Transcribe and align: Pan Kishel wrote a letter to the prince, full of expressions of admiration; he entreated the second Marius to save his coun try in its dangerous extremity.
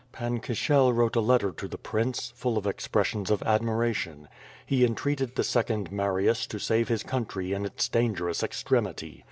Pan 0.11 0.39
Kishel 0.39 0.91
wrote 0.93 1.15
a 1.15 1.19
letter 1.21 1.51
to 1.51 1.67
the 1.67 1.77
prince, 1.77 2.31
full 2.35 2.57
of 2.57 2.65
expressions 2.65 3.29
of 3.29 3.43
admiration; 3.43 4.27
he 4.65 4.83
entreated 4.83 5.35
the 5.35 5.43
second 5.43 5.91
Marius 5.91 6.47
to 6.47 6.57
save 6.57 6.87
his 6.87 7.03
coun 7.03 7.27
try 7.27 7.43
in 7.53 7.67
its 7.67 7.87
dangerous 7.87 8.41
extremity. 8.41 9.19